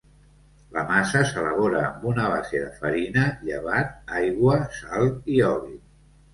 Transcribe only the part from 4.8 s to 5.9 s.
sal i oli.